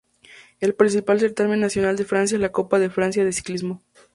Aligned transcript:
El 0.61 0.73
principal 0.73 1.19
certamen 1.19 1.59
nacional 1.59 1.95
de 1.95 2.05
Francia 2.05 2.33
es 2.35 2.41
la 2.41 2.51
Copa 2.51 2.79
de 2.79 2.89
Francia 2.89 3.23
de 3.23 3.33
Ciclismo. 3.33 3.83